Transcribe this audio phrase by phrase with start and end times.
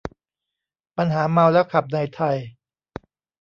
[0.97, 2.37] ปัญหาเมาแล้วขับในไทย